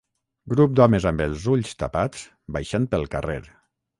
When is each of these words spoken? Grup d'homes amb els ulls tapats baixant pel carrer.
Grup 0.53 0.71
d'homes 0.79 1.05
amb 1.09 1.23
els 1.25 1.43
ulls 1.57 1.75
tapats 1.83 2.25
baixant 2.57 2.91
pel 2.95 3.09
carrer. 3.17 3.39